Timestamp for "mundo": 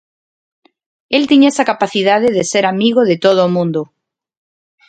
3.55-3.81